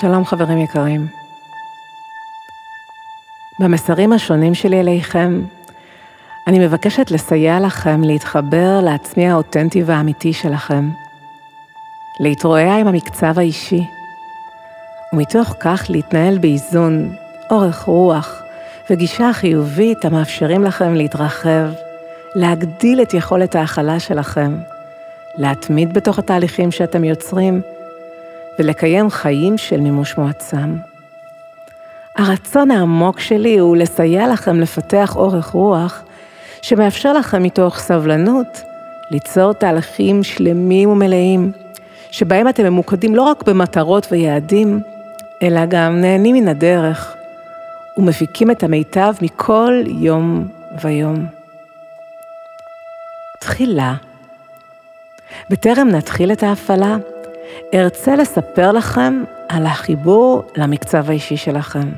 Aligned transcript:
שלום 0.00 0.24
חברים 0.24 0.58
יקרים. 0.58 1.06
במסרים 3.60 4.12
השונים 4.12 4.54
שלי 4.54 4.80
אליכם, 4.80 5.42
אני 6.46 6.66
מבקשת 6.66 7.10
לסייע 7.10 7.60
לכם 7.60 8.02
להתחבר 8.02 8.80
לעצמי 8.82 9.28
האותנטי 9.28 9.82
והאמיתי 9.82 10.32
שלכם, 10.32 10.90
להתרועע 12.20 12.76
עם 12.76 12.86
המקצב 12.86 13.38
האישי, 13.38 13.84
ומתוך 15.12 15.54
כך 15.60 15.86
להתנהל 15.88 16.38
באיזון, 16.38 17.14
אורך 17.50 17.82
רוח 17.82 18.42
וגישה 18.90 19.32
חיובית 19.32 20.04
המאפשרים 20.04 20.64
לכם 20.64 20.94
להתרחב, 20.94 21.66
להגדיל 22.34 23.02
את 23.02 23.14
יכולת 23.14 23.54
ההכלה 23.54 24.00
שלכם, 24.00 24.56
להתמיד 25.36 25.94
בתוך 25.94 26.18
התהליכים 26.18 26.70
שאתם 26.70 27.04
יוצרים, 27.04 27.62
ולקיים 28.58 29.10
חיים 29.10 29.58
של 29.58 29.80
מימוש 29.80 30.18
מועצם. 30.18 30.76
הרצון 32.16 32.70
העמוק 32.70 33.20
שלי 33.20 33.58
הוא 33.58 33.76
לסייע 33.76 34.28
לכם 34.28 34.60
לפתח 34.60 35.16
אורך 35.16 35.46
רוח 35.46 36.02
שמאפשר 36.62 37.12
לכם 37.12 37.42
מתוך 37.42 37.78
סבלנות 37.78 38.62
ליצור 39.10 39.52
תהליכים 39.52 40.22
שלמים 40.22 40.88
ומלאים, 40.88 41.52
שבהם 42.10 42.48
אתם 42.48 42.64
ממוקדים 42.64 43.14
לא 43.14 43.22
רק 43.22 43.42
במטרות 43.42 44.06
ויעדים, 44.10 44.80
אלא 45.42 45.66
גם 45.68 46.00
נהנים 46.00 46.36
מן 46.36 46.48
הדרך 46.48 47.14
ומפיקים 47.96 48.50
את 48.50 48.62
המיטב 48.62 49.14
מכל 49.22 49.82
יום 49.86 50.48
ויום. 50.82 51.26
תחילה, 53.40 53.94
בטרם 55.50 55.88
נתחיל 55.88 56.32
את 56.32 56.42
ההפעלה, 56.42 56.96
ארצה 57.74 58.16
לספר 58.16 58.72
לכם 58.72 59.22
על 59.48 59.66
החיבור 59.66 60.42
למקצב 60.56 61.10
האישי 61.10 61.36
שלכם. 61.36 61.92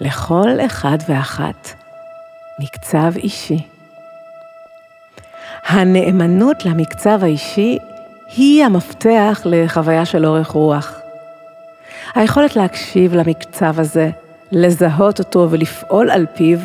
לכל 0.00 0.48
אחד 0.66 0.98
ואחת 1.08 1.74
מקצב 2.58 3.16
אישי. 3.16 3.66
הנאמנות 5.66 6.64
למקצב 6.64 7.18
האישי 7.22 7.78
היא 8.36 8.64
המפתח 8.64 9.42
לחוויה 9.44 10.04
של 10.04 10.26
אורך 10.26 10.48
רוח. 10.48 11.00
היכולת 12.14 12.56
להקשיב 12.56 13.14
למקצב 13.14 13.80
הזה, 13.80 14.10
לזהות 14.52 15.18
אותו 15.18 15.48
ולפעול 15.50 16.10
על 16.10 16.26
פיו, 16.34 16.58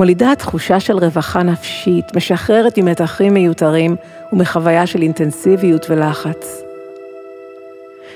מולידה 0.00 0.32
תחושה 0.38 0.80
של 0.80 0.98
רווחה 0.98 1.42
נפשית, 1.42 2.16
משחררת 2.16 2.78
ממתחים 2.78 3.34
מיותרים 3.34 3.96
ומחוויה 4.32 4.86
של 4.86 5.02
אינטנסיביות 5.02 5.90
ולחץ. 5.90 6.62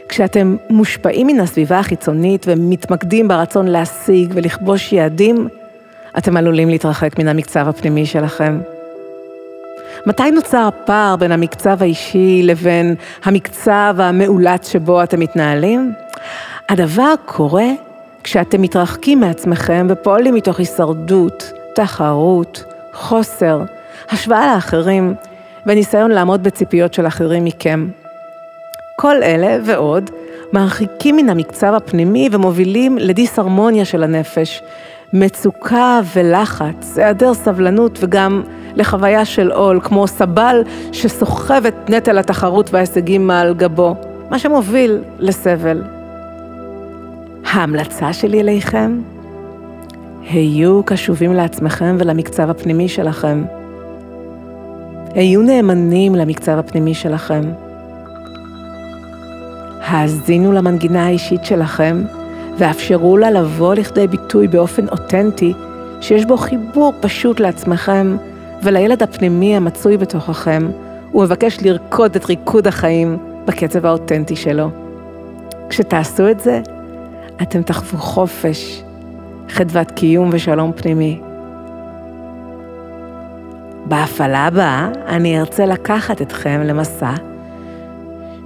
כשאתם 0.08 0.56
מושפעים 0.70 1.26
מן 1.26 1.41
הסביבה 1.41 1.78
החיצונית 1.78 2.46
ומתמקדים 2.48 3.28
ברצון 3.28 3.68
להשיג 3.68 4.32
ולכבוש 4.34 4.92
יעדים, 4.92 5.48
אתם 6.18 6.36
עלולים 6.36 6.68
להתרחק 6.68 7.18
מן 7.18 7.28
המקצב 7.28 7.68
הפנימי 7.68 8.06
שלכם. 8.06 8.60
מתי 10.06 10.30
נוצר 10.30 10.69
הפער 10.69 11.16
בין 11.16 11.32
המקצב 11.32 11.82
האישי 11.82 12.42
לבין 12.44 12.94
המקצב 13.24 13.96
המאולץ 13.98 14.69
שבו 14.72 15.02
אתם 15.02 15.20
מתנהלים? 15.20 15.92
הדבר 16.69 17.14
קורה 17.24 17.69
כשאתם 18.22 18.62
מתרחקים 18.62 19.20
מעצמכם 19.20 19.86
ופועלים 19.91 20.34
מתוך 20.34 20.58
הישרדות, 20.58 21.53
תחרות, 21.75 22.64
חוסר, 22.92 23.61
השוואה 24.11 24.55
לאחרים 24.55 25.14
וניסיון 25.67 26.11
לעמוד 26.11 26.42
בציפיות 26.42 26.94
של 26.94 27.06
אחרים 27.06 27.44
מכם. 27.44 27.89
כל 28.97 29.22
אלה 29.22 29.58
ועוד 29.64 30.11
מרחיקים 30.53 31.16
מן 31.16 31.28
המקצב 31.28 31.75
הפנימי 31.75 32.28
ומובילים 32.33 32.98
לדיסהרמוניה 32.98 33.84
של 33.84 34.03
הנפש, 34.03 34.62
מצוקה 35.12 36.00
ולחץ, 36.15 36.98
היעדר 36.98 37.34
סבלנות 37.34 37.98
וגם 38.00 38.43
לחוויה 38.77 39.25
של 39.25 39.53
עול, 39.53 39.81
כמו 39.82 40.06
סבל 40.06 40.62
שסוחב 40.93 41.66
את 41.66 41.91
נטל 41.91 42.19
התחרות 42.19 42.71
וההישגים 42.75 43.27
מעל 43.27 43.54
גבו, 43.54 43.94
מה 44.31 44.38
שמוביל 44.38 44.98
לסבל. 45.19 45.82
ההמלצה 47.44 48.12
שלי 48.12 48.41
אליכם 48.41 48.98
היו 50.30 50.82
קשובים 50.84 51.32
לעצמכם 51.32 51.96
ולמקצב 51.98 52.50
הפנימי 52.50 52.88
שלכם. 52.88 53.44
היו 55.14 55.42
נאמנים 55.42 56.14
למקצב 56.14 56.58
הפנימי 56.58 56.94
שלכם. 56.94 57.42
האזינו 59.80 60.52
למנגינה 60.52 61.06
האישית 61.06 61.44
שלכם 61.44 62.02
ואפשרו 62.58 63.16
לה 63.16 63.30
לבוא 63.30 63.74
לכדי 63.74 64.06
ביטוי 64.06 64.48
באופן 64.48 64.88
אותנטי 64.88 65.52
שיש 66.00 66.24
בו 66.24 66.36
חיבור 66.36 66.92
פשוט 67.00 67.41
לעצמכם 67.41 68.16
ולילד 68.62 69.02
הפנימי 69.02 69.56
המצוי 69.56 69.96
בתוככם 69.96 70.70
ומבקש 71.14 71.58
לרקוד 71.62 72.16
את 72.16 72.24
ריקוד 72.24 72.66
החיים 72.66 73.18
בקצב 73.44 73.86
האותנטי 73.86 74.36
שלו. 74.36 74.70
כשתעשו 75.68 76.30
את 76.30 76.41
זה, 76.41 76.60
אתם 77.42 77.62
תחוו 77.62 77.98
חופש, 77.98 78.82
חדוות 79.49 79.91
קיום 79.91 80.31
ושלום 80.32 80.72
פנימי. 80.72 81.21
בהפעלה 83.87 84.38
הבאה 84.47 84.88
אני 85.09 85.41
ארצה 85.41 85.66
לקחת 85.66 86.22
אתכם 86.22 86.60
למסע 86.65 87.12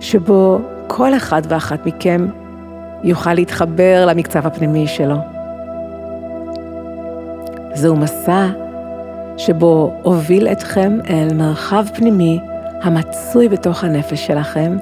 שבו 0.00 0.58
כל 0.86 1.14
אחד 1.16 1.42
ואחת 1.48 1.86
מכם 1.86 2.26
יוכל 3.04 3.34
להתחבר 3.34 4.06
למקצב 4.06 4.46
הפנימי 4.46 4.86
שלו. 4.86 5.16
זהו 7.74 7.96
מסע 7.96 8.46
שבו 9.36 10.00
אוביל 10.04 10.48
אתכם 10.48 10.98
אל 11.10 11.34
מרחב 11.34 11.84
פנימי 11.94 12.40
המצוי 12.82 13.48
בתוך 13.48 13.84
הנפש 13.84 14.26
שלכם, 14.26 14.76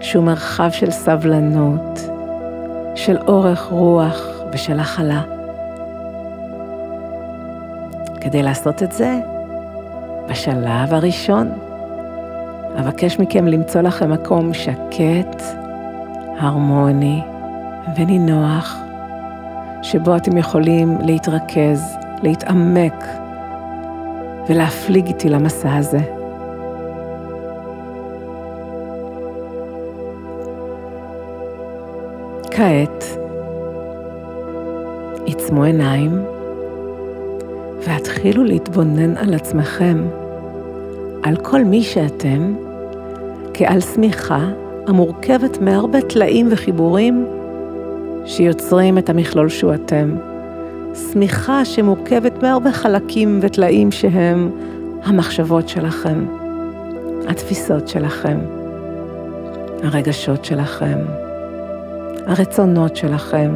שהוא 0.00 0.24
מרחב 0.24 0.70
של 0.70 0.90
סבלנות, 0.90 2.00
של 2.94 3.16
אורך 3.28 3.62
רוח 3.70 4.26
ושל 4.52 4.80
הכלה. 4.80 5.31
כדי 8.24 8.42
לעשות 8.42 8.82
את 8.82 8.92
זה, 8.92 9.18
בשלב 10.28 10.94
הראשון, 10.94 11.52
אבקש 12.80 13.18
מכם 13.18 13.46
למצוא 13.46 13.80
לכם 13.80 14.12
מקום 14.12 14.54
שקט, 14.54 15.42
הרמוני 16.38 17.22
ונינוח, 17.96 18.76
שבו 19.82 20.16
אתם 20.16 20.36
יכולים 20.36 20.98
להתרכז, 21.00 21.96
להתעמק 22.22 23.04
ולהפליג 24.48 25.06
איתי 25.06 25.28
למסע 25.28 25.76
הזה. 25.76 26.00
כעת, 32.50 33.04
עיצמו 35.24 35.64
עיניים 35.64 36.31
והתחילו 37.86 38.44
להתבונן 38.44 39.16
על 39.16 39.34
עצמכם, 39.34 40.04
על 41.22 41.36
כל 41.36 41.64
מי 41.64 41.82
שאתם, 41.82 42.54
כעל 43.54 43.80
שמיכה 43.80 44.48
המורכבת 44.86 45.60
מהרבה 45.60 46.00
טלאים 46.00 46.48
וחיבורים 46.50 47.26
שיוצרים 48.26 48.98
את 48.98 49.10
המכלול 49.10 49.48
שהוא 49.48 49.74
אתם. 49.74 50.16
שמיכה 50.94 51.64
שמורכבת 51.64 52.42
מהרבה 52.42 52.72
חלקים 52.72 53.38
וטלאים 53.42 53.92
שהם 53.92 54.50
המחשבות 55.04 55.68
שלכם, 55.68 56.26
התפיסות 57.28 57.88
שלכם, 57.88 58.38
הרגשות 59.82 60.44
שלכם, 60.44 60.98
הרצונות 62.26 62.96
שלכם, 62.96 63.52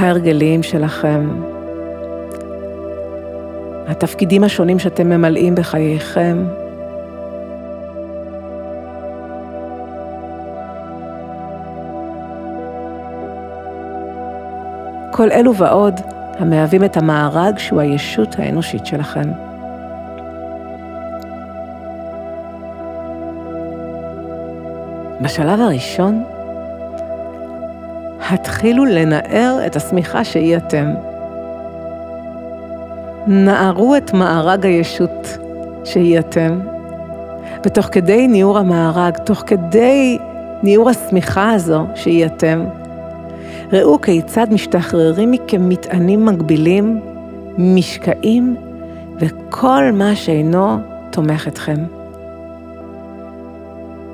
ההרגלים 0.00 0.62
שלכם, 0.62 1.28
התפקידים 3.86 4.44
השונים 4.44 4.78
שאתם 4.78 5.08
ממלאים 5.08 5.54
בחייכם. 5.54 6.44
כל 15.10 15.30
אלו 15.32 15.54
ועוד 15.56 16.00
המהווים 16.38 16.84
את 16.84 16.96
המארג 16.96 17.58
שהוא 17.58 17.80
הישות 17.80 18.38
האנושית 18.38 18.86
שלכם. 18.86 19.30
בשלב 25.20 25.60
הראשון, 25.60 26.24
התחילו 28.30 28.84
לנער 28.84 29.58
את 29.66 29.76
השמיכה 29.76 30.24
שהיא 30.24 30.56
אתם. 30.56 30.86
נערו 33.26 33.96
את 33.96 34.14
מארג 34.14 34.66
הישות 34.66 35.38
שהיא 35.84 36.18
אתם, 36.18 36.60
ותוך 37.64 37.88
כדי 37.92 38.28
ניעור 38.28 38.58
המארג, 38.58 39.16
תוך 39.16 39.42
כדי 39.46 40.18
ניעור 40.62 40.90
השמיכה 40.90 41.52
הזו 41.52 41.86
שהיא 41.94 42.26
אתם, 42.26 42.64
ראו 43.72 44.00
כיצד 44.00 44.46
משתחררים 44.52 45.30
מכם 45.30 45.68
מטענים 45.68 46.26
מגבילים, 46.26 47.00
משקעים 47.58 48.56
וכל 49.18 49.84
מה 49.92 50.16
שאינו 50.16 50.76
תומך 51.10 51.48
אתכם. 51.48 51.76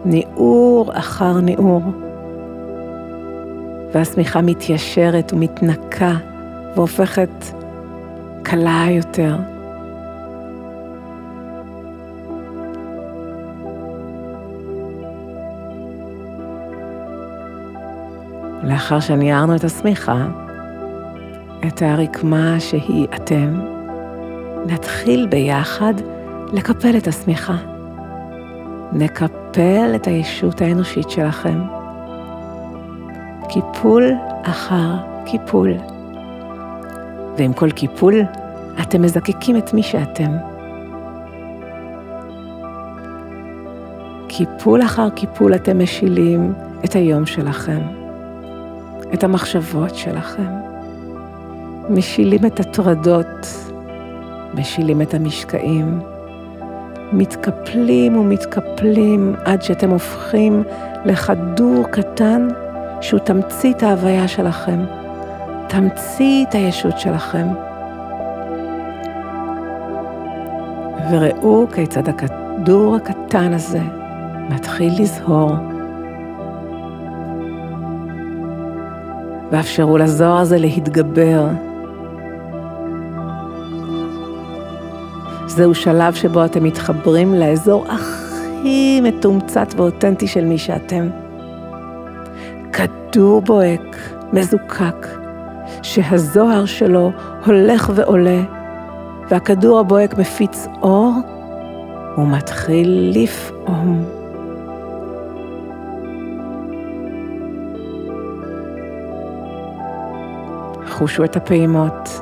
ניעור 0.05 0.91
אחר 0.95 1.41
ניעור, 1.41 1.83
והשמיכה 3.97 4.41
מתיישרת 4.43 5.33
ומתנקה 5.33 6.13
והופכת 6.75 7.29
קלה 8.43 8.85
יותר. 8.91 9.37
לאחר 18.63 19.01
שניערנו 19.01 19.57
את 19.57 19.65
השמיכה, 19.65 20.27
את 21.67 21.83
הרקמה 21.83 22.61
שהיא 22.61 23.07
אתם, 23.15 23.61
נתחיל 24.67 25.27
ביחד 25.31 25.95
לקפל 26.53 26.97
את 26.97 27.07
השמיכה. 27.07 27.57
נקפל 28.93 29.93
את 29.95 30.07
הישות 30.07 30.61
האנושית 30.61 31.11
שלכם. 31.11 31.76
קיפול 33.57 34.13
אחר 34.43 34.95
קיפול. 35.25 35.73
ועם 37.39 37.53
כל 37.53 37.71
קיפול, 37.71 38.15
אתם 38.83 39.03
מזקקים 39.03 39.57
את 39.57 39.75
מי 39.75 39.83
שאתם. 39.83 40.33
קיפול 44.29 44.83
אחר 44.83 45.11
קיפול 45.11 45.55
אתם 45.55 45.79
משילים 45.83 46.53
את 46.85 46.95
היום 46.95 47.27
שלכם, 47.27 47.81
את 49.15 49.25
המחשבות 49.25 49.95
שלכם, 49.95 50.53
משילים 51.91 52.47
את 52.47 52.61
הטרדות, 52.61 53.47
משילים 54.55 55.03
את 55.03 55.15
המשקעים, 55.15 56.01
מתקפלים 57.13 58.17
ומתקפלים 58.17 59.35
עד 59.45 59.63
שאתם 59.63 59.91
הופכים 59.91 60.63
לכדור 61.05 61.85
קטן 61.91 62.49
שהוא 63.01 63.21
תמצית 63.21 63.83
ההוויה 63.83 64.29
שלכם, 64.29 64.85
תמצית 65.69 66.55
הישות 66.55 66.99
שלכם. 66.99 67.47
וראו 71.11 71.67
כיצד 71.75 72.09
הכדור 72.09 72.97
הקטן 72.97 73.53
הזה 73.53 73.81
מתחיל 74.51 74.93
לזהור. 74.99 75.53
ואפשרו 79.51 79.99
לזוהר 79.99 80.37
הזה 80.37 80.59
להתגבר. 80.59 81.47
זהו 85.47 85.75
שלב 85.75 86.15
שבו 86.15 86.45
אתם 86.45 86.65
מתחברים 86.65 87.35
לאזור 87.35 87.87
הכי 87.89 89.01
מתומצת 89.01 89.67
ואותנטי 89.77 90.27
של 90.27 90.45
מי 90.45 90.59
שאתם. 90.59 91.26
כדור 93.13 93.43
בוהק, 93.43 93.97
מזוקק, 94.33 95.07
שהזוהר 95.83 96.67
שלו 96.67 97.11
הולך 97.47 97.91
ועולה, 97.95 98.43
והכדור 99.31 99.79
הבוהק 99.79 100.19
מפיץ 100.19 100.67
אור 100.83 101.13
ומתחיל 102.19 103.13
לפעום. 103.15 104.05
חושו 110.91 111.25
את 111.25 111.37
הפעימות. 111.37 112.21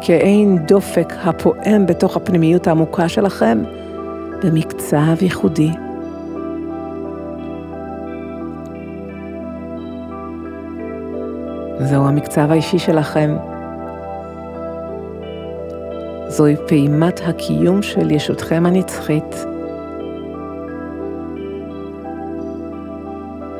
כאין 0.00 0.58
דופק 0.58 1.12
הפועם 1.24 1.86
בתוך 1.86 2.16
הפנימיות 2.16 2.66
העמוקה 2.66 3.08
שלכם 3.08 3.62
במקצב 4.42 5.22
ייחודי. 5.22 5.70
זהו 11.84 12.06
המקצב 12.08 12.50
האישי 12.50 12.78
שלכם. 12.78 13.36
זוהי 16.28 16.56
פעימת 16.68 17.20
הקיום 17.24 17.82
של 17.82 18.10
ישותכם 18.10 18.66
הנצחית. 18.66 19.44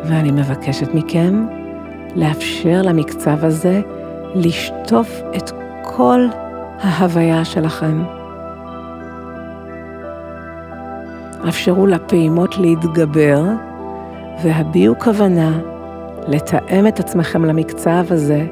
ואני 0.05 0.31
מבקשת 0.31 0.95
מכם 0.95 1.47
לאפשר 2.17 2.83
למקצב 2.83 3.45
הזה 3.45 3.81
לשטוף 4.35 5.21
את 5.37 5.51
כל 5.83 6.27
ההוויה 6.81 7.45
שלכם. 7.45 8.03
אפשרו 11.49 11.87
לפעימות 11.87 12.59
להתגבר 12.59 13.43
והביעו 14.43 14.99
כוונה 14.99 15.59
לתאם 16.29 16.87
את 16.87 17.01
עצמכם 17.01 17.45
למקצב 17.45 18.05
הזה, 18.11 18.47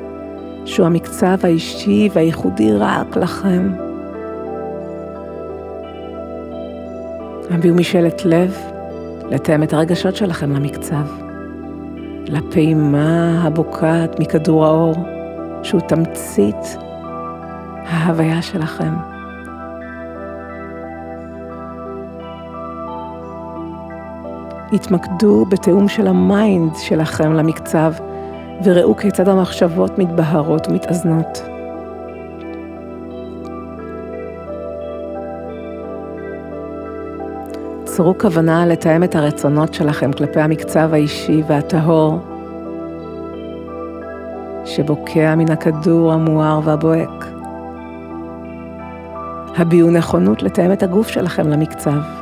שהוא 0.64 0.87
המקצב 0.87 1.37
האישי 1.43 2.08
והייחודי 2.12 2.72
רק 2.72 3.17
לכם. 3.17 3.72
הביעו 7.50 7.75
משאלת 7.75 8.25
לב 8.25 8.56
לתאם 9.31 9.62
את 9.62 9.72
הרגשות 9.72 10.17
שלכם 10.17 10.52
למקצב, 10.52 11.06
לפעימה 12.26 13.43
הבוקעת 13.43 14.20
מכדור 14.20 14.67
האור, 14.67 14.94
שהוא 15.62 15.81
תמצית 15.81 16.76
ההוויה 17.87 18.43
שלכם. 18.43 19.19
התמקדו 24.72 25.44
בתיאום 25.44 25.88
של 25.88 26.06
ה 26.06 26.20
mind 26.20 26.72
שלכם 26.76 27.32
למקצב, 27.32 27.93
וראו 28.64 28.96
כיצד 28.96 29.28
המחשבות 29.28 29.99
מתבהרות 29.99 30.69
ומתאזנות. 30.69 31.43
צרו 37.84 38.19
כוונה 38.19 38.67
לתאם 38.67 39.05
את 39.05 39.15
הרצונות 39.15 39.74
שלכם 39.74 40.12
כלפי 40.12 40.41
המקצב 40.41 40.91
האישי 40.93 41.43
והטהור, 41.46 42.19
שבוקע 44.65 45.34
מן 45.34 45.50
הכדור 45.50 46.12
המואר 46.12 46.60
והבוהק. 46.65 47.27
הביעו 49.56 49.91
נכונות 49.91 50.43
לתאם 50.43 50.72
את 50.72 50.82
הגוף 50.82 51.08
שלכם 51.08 51.48
למקצב. 51.48 52.19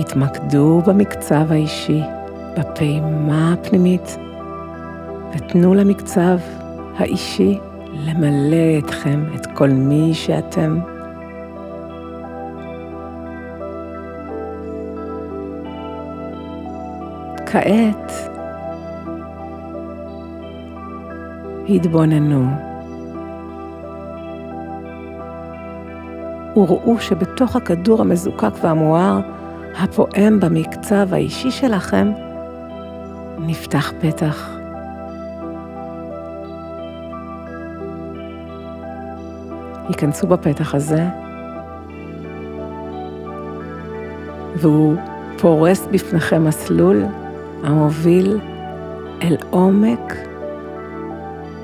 התמקדו 0.00 0.82
במקצב 0.86 1.52
האישי, 1.52 2.02
בפעימה 2.58 3.52
הפנימית, 3.52 4.16
ותנו 5.34 5.74
למקצב 5.74 6.38
האישי 6.98 7.58
למלא 7.92 8.78
אתכם, 8.78 9.24
את 9.34 9.46
כל 9.46 9.68
מי 9.68 10.14
שאתם. 10.14 10.78
כעת 17.46 18.12
התבוננו 21.68 22.46
וראו 26.56 26.98
שבתוך 27.00 27.56
הכדור 27.56 28.00
המזוקק 28.00 28.52
והמואר 28.62 29.20
הפועם 29.78 30.40
במקצב 30.40 31.14
האישי 31.14 31.50
שלכם, 31.50 32.12
נפתח 33.38 33.92
פתח. 34.00 34.50
ייכנסו 39.88 40.26
בפתח 40.26 40.74
הזה, 40.74 41.04
והוא 44.56 44.96
פורס 45.38 45.86
בפניכם 45.92 46.44
מסלול 46.44 47.04
המוביל 47.64 48.38
אל 49.22 49.36
עומק 49.50 50.14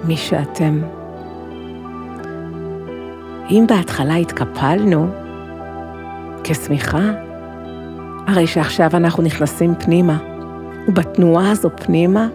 מי 0.04 0.16
שאתם. 0.16 0.82
אם 3.50 3.64
בהתחלה 3.68 4.14
התקפלנו 4.14 5.06
כשמיכה, 6.44 7.10
הרי 8.26 8.46
שעכשיו 8.46 8.90
אנחנו 8.94 9.22
נכנסים 9.22 9.74
פנימה, 9.74 10.18
ובתנועה 10.88 11.50
הזו 11.50 11.70
פנימה, 11.76 12.28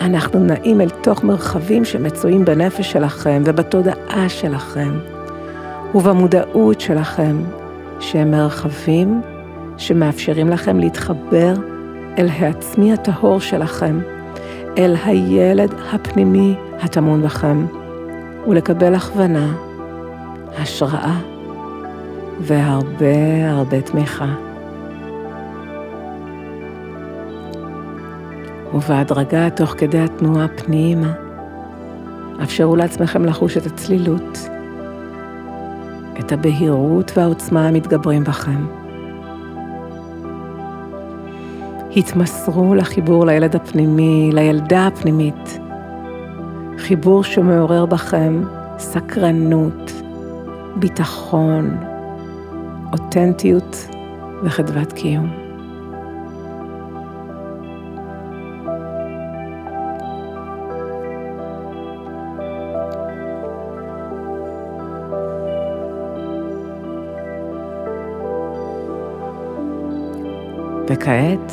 אנחנו 0.00 0.40
נעים 0.40 0.80
אל 0.80 0.90
תוך 0.90 1.24
מרחבים 1.24 1.84
שמצויים 1.84 2.44
בנפש 2.44 2.92
שלכם 2.92 3.42
ובתודעה 3.46 4.28
שלכם, 4.28 4.98
ובמודעות 5.94 6.80
שלכם 6.80 7.36
שהם 8.00 8.30
מרחבים 8.30 9.22
שמאפשרים 9.76 10.48
לכם 10.48 10.78
להתחבר 10.78 11.54
אל 12.18 12.28
העצמי 12.28 12.92
הטהור 12.92 13.40
שלכם, 13.40 14.00
אל 14.78 14.96
הילד 15.04 15.74
הפנימי 15.92 16.54
הטמון 16.80 17.22
בכם, 17.22 17.66
ולקבל 18.46 18.94
הכוונה, 18.94 19.52
השראה 20.58 21.20
והרבה 22.40 23.50
הרבה 23.50 23.80
תמיכה. 23.80 24.43
ובהדרגה, 28.74 29.50
תוך 29.50 29.74
כדי 29.78 29.98
התנועה 29.98 30.48
פנימה, 30.48 31.12
אפשרו 32.42 32.76
לעצמכם 32.76 33.24
לחוש 33.24 33.56
את 33.56 33.66
הצלילות, 33.66 34.38
את 36.18 36.32
הבהירות 36.32 37.12
והעוצמה 37.16 37.68
המתגברים 37.68 38.24
בכם. 38.24 38.66
התמסרו 41.96 42.74
לחיבור 42.74 43.26
לילד 43.26 43.56
הפנימי, 43.56 44.30
לילדה 44.32 44.86
הפנימית, 44.86 45.58
חיבור 46.78 47.24
שמעורר 47.24 47.86
בכם 47.86 48.42
סקרנות, 48.78 49.92
ביטחון, 50.76 51.76
אותנטיות 52.92 53.88
וחדוות 54.44 54.92
קיום. 54.92 55.43
וכעת 70.94 71.52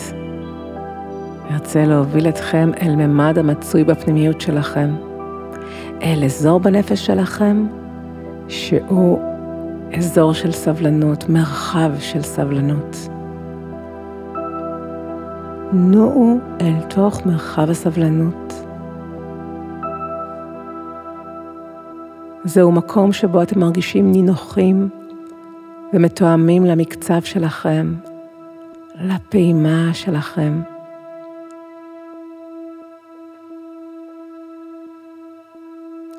ארצה 1.52 1.86
להוביל 1.86 2.30
אתכם 2.30 2.72
אל 2.82 2.96
ממד 2.96 3.38
המצוי 3.38 3.84
בפנימיות 3.84 4.42
שלכם, 4.42 4.96
אל 6.02 6.24
אזור 6.26 6.60
בנפש 6.60 7.06
שלכם 7.06 7.68
שהוא 8.48 9.20
אזור 9.98 10.34
של 10.34 10.52
סבלנות, 10.52 11.30
מרחב 11.30 11.92
של 12.00 12.22
סבלנות. 12.22 12.98
נועו 15.74 16.38
אל 16.62 16.82
תוך 16.90 17.26
מרחב 17.26 17.70
הסבלנות. 17.70 18.54
זהו 22.44 22.72
מקום 22.72 23.14
שבו 23.14 23.42
אתם 23.42 23.60
מרגישים 23.60 24.12
נינוחים 24.12 24.90
ומתואמים 25.94 26.66
למקצב 26.66 27.22
שלכם, 27.22 27.94
לפעימה 28.96 29.94
שלכם. 29.94 30.62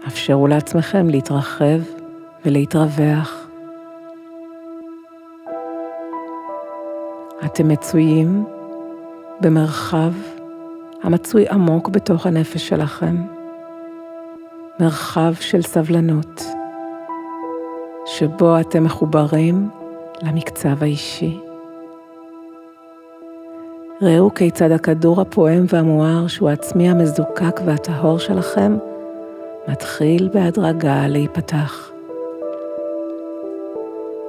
אפשרו 0.06 0.46
לעצמכם 0.46 1.10
להתרחב 1.10 1.80
ולהתרווח. 2.44 3.46
אתם 7.44 7.68
מצויים 7.68 8.44
במרחב 9.40 10.12
המצוי 11.02 11.48
עמוק 11.48 11.88
בתוך 11.88 12.26
הנפש 12.26 12.68
שלכם, 12.68 13.16
מרחב 14.80 15.34
של 15.40 15.62
סבלנות, 15.62 16.42
שבו 18.06 18.60
אתם 18.60 18.84
מחוברים 18.84 19.70
למקצב 20.22 20.82
האישי. 20.82 21.51
ראו 24.02 24.34
כיצד 24.34 24.70
הכדור 24.70 25.20
הפועם 25.20 25.64
והמואר, 25.68 26.26
שהוא 26.28 26.48
העצמי 26.48 26.90
המזוקק 26.90 27.60
והטהור 27.66 28.18
שלכם, 28.18 28.76
מתחיל 29.68 30.28
בהדרגה 30.32 31.08
להיפתח. 31.08 31.90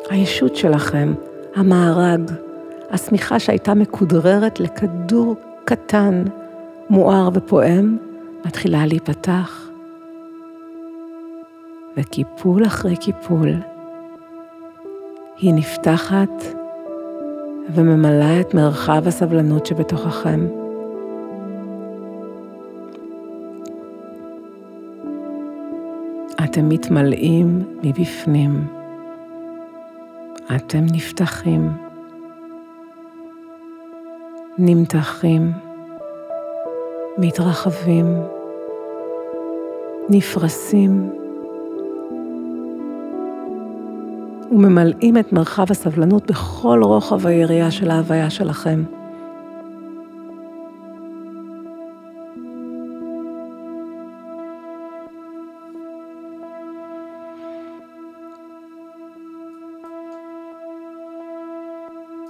הישות 0.10 0.56
שלכם, 0.56 1.14
המארג, 1.56 2.32
השמיכה 2.92 3.40
שהייתה 3.40 3.74
מכודררת 3.74 4.60
לכדור 4.60 5.36
קטן, 5.66 6.24
מואר 6.90 7.30
ופועם, 7.34 7.98
מתחילה 8.46 8.86
להיפתח. 8.86 9.70
וקיפול 11.98 12.66
אחרי 12.66 12.98
קיפול, 12.98 13.54
היא 15.38 15.54
נפתחת 15.54 16.63
וממלאה 17.70 18.42
את 18.42 18.54
מרחב 18.54 19.08
הסבלנות 19.08 19.66
שבתוככם. 19.66 20.48
אתם 26.44 26.70
מתמלאים 26.70 27.64
מבפנים. 27.84 28.68
אתם 30.56 30.86
נפתחים, 30.94 31.72
נמתחים, 34.58 35.52
מתרחבים, 37.18 38.06
נפרסים 40.10 41.23
וממלאים 44.54 45.18
את 45.18 45.34
מרחב 45.34 45.66
הסבלנות 45.70 46.32
בכל 46.32 46.80
רוחב 46.84 47.28
היריעה 47.28 47.72
של 47.72 47.92
ההוויה 47.92 48.30
שלכם. 48.30 48.84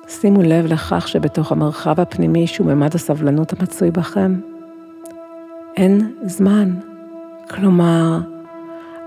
שימו 0.08 0.42
לב 0.42 0.65
לכך 0.65 1.08
שבתוך 1.08 1.51
המרחב 1.51 2.00
הפנימי 2.00 2.48
שהוא 2.48 2.68
ממד 2.68 2.96
הסבלנות 2.96 3.53
המצוי 3.60 3.92
בכם, 3.92 4.36
אין 5.77 6.12
זמן. 6.25 6.74
כלומר, 7.50 8.20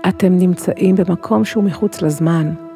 אתם 0.07 0.37
נמצאים 0.37 0.95
במקום 0.95 1.45
שהוא 1.45 1.63
מחוץ 1.63 2.01
לזמן. 2.01 2.66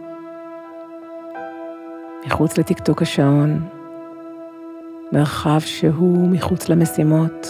מחוץ 2.25 2.57
לתקתוק 2.57 3.01
השעון, 3.01 3.59
מרחב 5.11 5.59
שהוא 5.59 6.29
מחוץ 6.29 6.69
למשימות, 6.69 7.47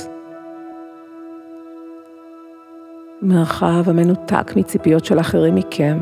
מרחב 3.22 3.90
המנותק 3.90 4.56
מציפיות 4.56 5.06
של 5.06 5.20
אחרים 5.20 5.56
מכם, 5.56 5.98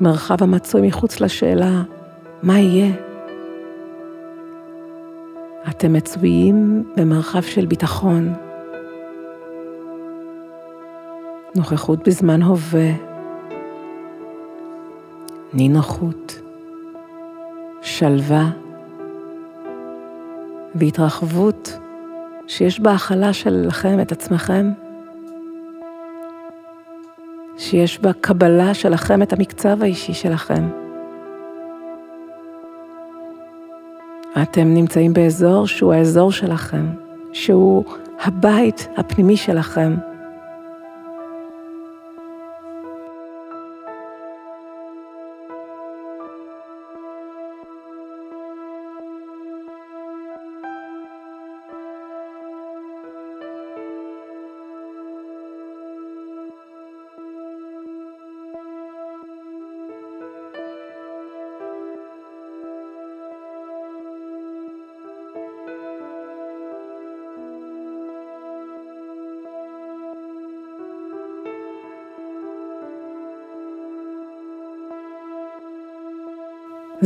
מרחב 0.00 0.36
המצוי 0.42 0.88
מחוץ 0.88 1.20
לשאלה 1.20 1.82
מה 2.42 2.58
יהיה. 2.58 2.92
אתם 5.68 5.92
מצויים 5.92 6.84
במרחב 6.96 7.42
של 7.42 7.66
ביטחון, 7.66 8.34
נוכחות 11.56 12.08
בזמן 12.08 12.42
הווה, 12.42 12.92
נינוחות. 15.54 16.47
שלווה 17.82 18.50
והתרחבות 20.74 21.78
שיש 22.46 22.80
בה 22.80 22.92
הכלה 22.92 23.32
שלכם 23.32 24.00
את 24.00 24.12
עצמכם, 24.12 24.70
שיש 27.58 28.00
בה 28.00 28.12
קבלה 28.12 28.74
שלכם 28.74 29.22
את 29.22 29.32
המקצב 29.32 29.82
האישי 29.82 30.14
שלכם. 30.14 30.68
אתם 34.42 34.74
נמצאים 34.74 35.12
באזור 35.12 35.66
שהוא 35.66 35.92
האזור 35.92 36.32
שלכם, 36.32 36.86
שהוא 37.32 37.84
הבית 38.20 38.88
הפנימי 38.96 39.36
שלכם. 39.36 39.94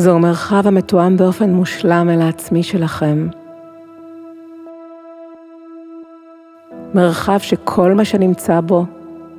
זהו 0.03 0.19
מרחב 0.19 0.67
המתואם 0.67 1.17
באופן 1.17 1.51
מושלם 1.51 2.09
אל 2.11 2.21
העצמי 2.21 2.63
שלכם. 2.63 3.29
מרחב 6.95 7.39
שכל 7.39 7.95
מה 7.95 8.05
שנמצא 8.05 8.61
בו 8.61 8.85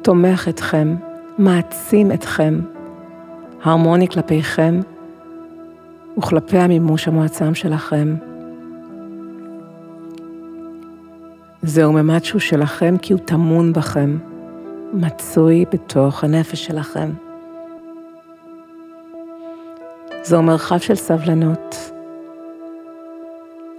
תומך 0.01 0.47
אתכם, 0.49 0.95
מעצים 1.37 2.11
אתכם, 2.11 2.59
הרמוני 3.63 4.07
כלפיכם 4.07 4.79
וכלפי 6.17 6.57
המימוש 6.57 7.07
המועצם 7.07 7.55
שלכם. 7.55 8.15
זהו 11.61 11.93
ממד 11.93 12.23
שהוא 12.23 12.41
שלכם 12.41 12.95
כי 13.01 13.13
הוא 13.13 13.21
טמון 13.25 13.73
בכם, 13.73 14.17
מצוי 14.93 15.65
בתוך 15.71 16.23
הנפש 16.23 16.65
שלכם. 16.65 17.09
זהו 20.25 20.43
מרחב 20.43 20.77
של 20.77 20.95
סבלנות, 20.95 21.91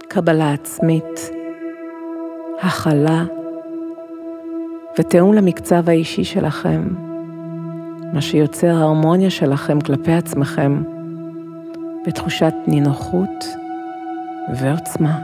קבלה 0.07 0.53
עצמית, 0.53 1.29
הכלה 2.61 3.23
ותיאום 4.99 5.33
למקצב 5.33 5.89
האישי 5.89 6.23
שלכם, 6.23 6.87
מה 8.13 8.21
שיוצר 8.21 8.67
הרמוניה 8.67 9.29
שלכם 9.29 9.81
כלפי 9.81 10.11
עצמכם 10.11 10.83
בתחושת 12.07 12.53
נינוחות 12.67 13.45
ועוצמה. 14.59 15.19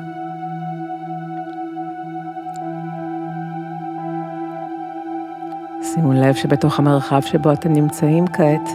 שימו 5.82 6.14
לב 6.14 6.34
שבתוך 6.34 6.80
המרחב 6.80 7.22
שבו 7.22 7.54
אתם 7.54 7.74
נמצאים 7.74 8.28
כעת 8.28 8.70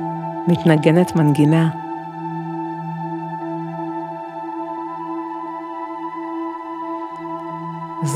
מתנגנת 0.49 1.17
מנגינה. 1.17 1.86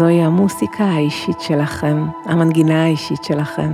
זוהי 0.01 0.23
המוסיקה 0.23 0.85
האישית 0.85 1.41
שלכם, 1.41 2.07
המנגינה 2.25 2.85
האישית 2.85 3.25
שלכם. 3.25 3.73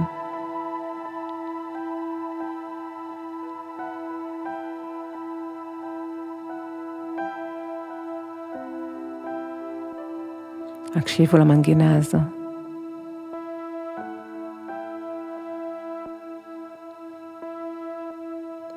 הקשיבו 10.96 11.38
למנגינה 11.38 11.96
הזו. 11.96 12.18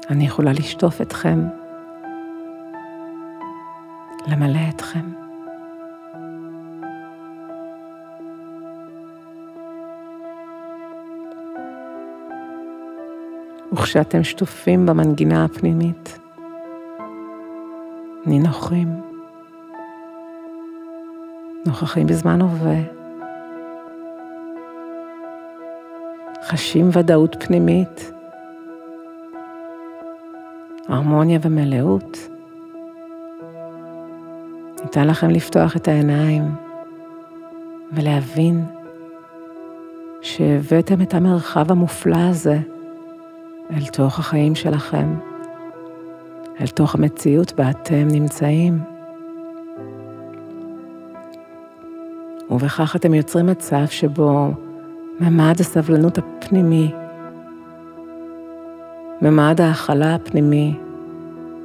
אני 0.10 0.26
יכולה 0.26 0.52
לשטוף 0.52 1.02
אתכם, 1.02 1.40
למלא 4.28 4.60
אתכם. 4.70 5.19
וכשאתם 13.80 14.24
שטופים 14.24 14.86
במנגינה 14.86 15.46
הפנימית, 15.46 16.20
נינוחים, 18.26 18.88
נוכחים 21.66 22.08
בזמן 22.08 22.42
הווה, 22.42 22.80
חשים 26.44 26.90
ודאות 26.94 27.36
פנימית, 27.40 28.12
הרמוניה 30.88 31.40
ומלאות, 31.42 32.18
ניתן 34.84 35.08
לכם 35.08 35.30
לפתוח 35.30 35.76
את 35.76 35.88
העיניים 35.88 36.44
ולהבין 37.92 38.66
שהבאתם 40.22 41.02
את 41.02 41.14
המרחב 41.14 41.72
המופלא 41.72 42.30
הזה 42.30 42.60
אל 43.72 43.86
תוך 43.86 44.20
החיים 44.20 44.56
שלכם, 44.56 45.16
אל 46.62 46.68
תוך 46.68 46.96
המציאות 46.96 47.54
בה 47.54 47.70
אתם 47.70 48.08
נמצאים. 48.12 48.80
ובכך 52.50 52.96
אתם 52.96 53.14
יוצרים 53.14 53.46
מצב 53.46 53.86
שבו 53.88 54.48
ממד 55.20 55.60
הסבלנות 55.60 56.18
הפנימי, 56.18 56.92
ממד 59.22 59.62
ההכלה 59.62 60.16
הפנימי, 60.16 60.80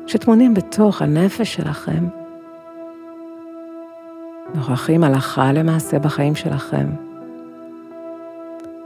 שטמונים 0.07 0.55
בתוך 0.55 1.03
הנפש 1.03 1.55
שלכם, 1.55 2.07
נוכחים 4.55 5.05
הלכה 5.05 5.53
למעשה 5.53 5.99
בחיים 5.99 6.35
שלכם, 6.35 6.87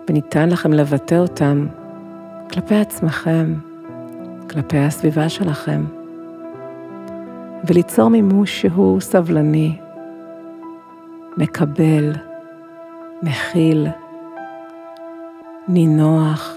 וניתן 0.09 0.49
לכם 0.49 0.73
לבטא 0.73 1.15
אותם 1.15 1.67
כלפי 2.53 2.75
עצמכם, 2.75 3.55
כלפי 4.51 4.79
הסביבה 4.79 5.29
שלכם, 5.29 5.85
וליצור 7.65 8.09
מימוש 8.09 8.61
שהוא 8.61 9.01
סבלני, 9.01 9.77
מקבל, 11.37 12.13
מכיל, 13.23 13.87
נינוח, 15.69 16.55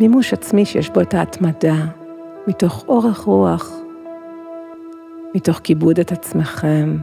מימוש 0.00 0.32
עצמי 0.32 0.64
שיש 0.64 0.90
בו 0.90 1.00
את 1.00 1.14
ההתמדה, 1.14 1.76
מתוך 2.46 2.84
אורך 2.88 3.18
רוח, 3.18 3.70
מתוך 5.34 5.58
כיבוד 5.58 6.00
את 6.00 6.12
עצמכם, 6.12 6.96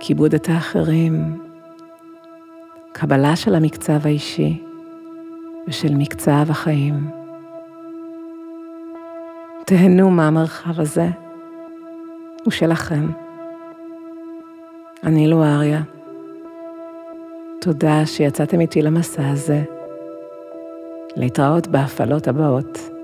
כיבוד 0.00 0.34
את 0.34 0.48
האחרים, 0.48 1.38
קבלה 2.92 3.36
של 3.36 3.54
המקצב 3.54 4.06
האישי. 4.06 4.65
ושל 5.68 5.94
מקצב 5.94 6.46
החיים. 6.48 7.10
תהנו 9.66 10.10
מהמרחב 10.10 10.80
הזה, 10.80 11.08
הוא 12.44 12.52
שלכם. 12.52 13.06
אני 15.04 15.28
לואריה. 15.28 15.82
תודה 17.60 18.06
שיצאתם 18.06 18.60
איתי 18.60 18.82
למסע 18.82 19.28
הזה. 19.28 19.62
להתראות 21.16 21.66
בהפעלות 21.66 22.28
הבאות. 22.28 22.95